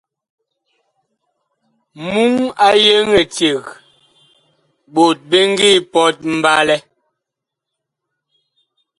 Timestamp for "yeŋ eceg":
2.85-3.63